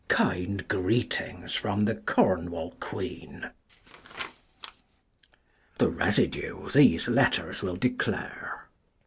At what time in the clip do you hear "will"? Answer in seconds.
7.61-7.75